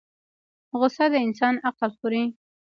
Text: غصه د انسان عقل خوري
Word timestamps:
غصه 0.79 1.05
د 1.13 1.15
انسان 1.25 1.55
عقل 1.67 1.89
خوري 1.99 2.23